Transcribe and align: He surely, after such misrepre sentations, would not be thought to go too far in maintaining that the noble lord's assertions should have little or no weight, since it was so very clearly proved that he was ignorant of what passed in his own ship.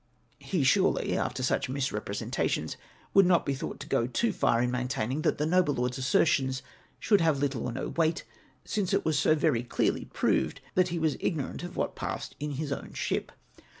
He 0.39 0.63
surely, 0.63 1.15
after 1.15 1.43
such 1.43 1.69
misrepre 1.69 2.15
sentations, 2.15 2.75
would 3.13 3.27
not 3.27 3.45
be 3.45 3.53
thought 3.53 3.79
to 3.81 3.87
go 3.87 4.07
too 4.07 4.33
far 4.33 4.59
in 4.59 4.71
maintaining 4.71 5.21
that 5.21 5.37
the 5.37 5.45
noble 5.45 5.75
lord's 5.75 5.99
assertions 5.99 6.63
should 6.99 7.21
have 7.21 7.37
little 7.37 7.67
or 7.67 7.71
no 7.71 7.89
weight, 7.89 8.23
since 8.65 8.95
it 8.95 9.05
was 9.05 9.19
so 9.19 9.35
very 9.35 9.61
clearly 9.61 10.05
proved 10.05 10.59
that 10.73 10.87
he 10.87 10.97
was 10.97 11.17
ignorant 11.19 11.61
of 11.61 11.77
what 11.77 11.95
passed 11.95 12.35
in 12.39 12.53
his 12.53 12.71
own 12.71 12.93
ship. 12.93 13.31